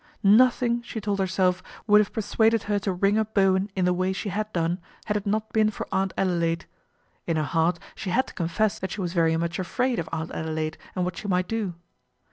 [0.23, 4.13] Nothing, she told herself, would have persuaded ter to ring up Bowen in tlie way
[4.13, 6.65] she had done, id it not been for Aunt Adelaide.
[7.27, 10.31] In her heart te had to confess that she was very much afraid >f Aunt
[10.31, 11.75] Adelaide and what she might do.